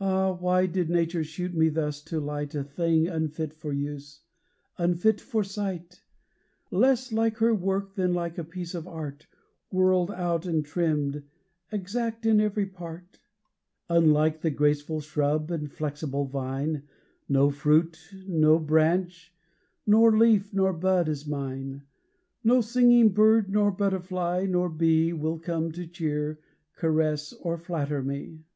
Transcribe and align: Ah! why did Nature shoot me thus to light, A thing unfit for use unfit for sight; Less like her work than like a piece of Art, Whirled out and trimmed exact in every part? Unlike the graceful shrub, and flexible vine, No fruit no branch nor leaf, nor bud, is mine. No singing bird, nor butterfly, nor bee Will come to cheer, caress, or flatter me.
Ah! 0.00 0.32
why 0.32 0.64
did 0.64 0.88
Nature 0.88 1.22
shoot 1.22 1.52
me 1.52 1.68
thus 1.68 2.00
to 2.04 2.18
light, 2.18 2.54
A 2.54 2.64
thing 2.64 3.06
unfit 3.08 3.52
for 3.52 3.74
use 3.74 4.22
unfit 4.78 5.20
for 5.20 5.44
sight; 5.44 6.00
Less 6.70 7.12
like 7.12 7.36
her 7.36 7.54
work 7.54 7.94
than 7.94 8.14
like 8.14 8.38
a 8.38 8.42
piece 8.42 8.74
of 8.74 8.88
Art, 8.88 9.26
Whirled 9.70 10.10
out 10.12 10.46
and 10.46 10.64
trimmed 10.64 11.24
exact 11.70 12.24
in 12.24 12.40
every 12.40 12.64
part? 12.64 13.18
Unlike 13.90 14.40
the 14.40 14.50
graceful 14.50 15.02
shrub, 15.02 15.50
and 15.50 15.70
flexible 15.70 16.24
vine, 16.24 16.84
No 17.28 17.50
fruit 17.50 17.98
no 18.26 18.58
branch 18.58 19.30
nor 19.86 20.16
leaf, 20.16 20.54
nor 20.54 20.72
bud, 20.72 21.06
is 21.06 21.26
mine. 21.26 21.82
No 22.42 22.62
singing 22.62 23.10
bird, 23.10 23.50
nor 23.50 23.70
butterfly, 23.70 24.46
nor 24.48 24.70
bee 24.70 25.12
Will 25.12 25.38
come 25.38 25.70
to 25.72 25.86
cheer, 25.86 26.40
caress, 26.76 27.34
or 27.34 27.58
flatter 27.58 28.02
me. 28.02 28.46